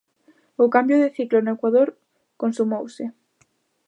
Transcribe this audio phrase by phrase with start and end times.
[0.63, 1.89] O cambio de ciclo no Ecuador
[2.41, 3.03] consumouse.